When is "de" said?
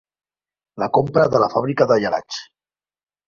1.35-1.41, 1.91-1.97